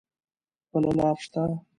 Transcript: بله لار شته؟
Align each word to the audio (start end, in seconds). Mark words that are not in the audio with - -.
بله 0.71 0.89
لار 0.97 1.15
شته؟ 1.23 1.43